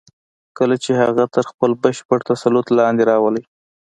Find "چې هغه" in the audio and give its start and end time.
0.83-1.23